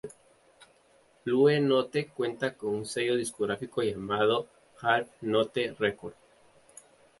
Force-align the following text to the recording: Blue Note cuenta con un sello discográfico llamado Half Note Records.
Blue 1.23 1.59
Note 1.59 2.07
cuenta 2.07 2.55
con 2.55 2.73
un 2.73 2.87
sello 2.87 3.15
discográfico 3.15 3.83
llamado 3.83 4.47
Half 4.81 5.07
Note 5.21 5.75
Records. 5.77 6.17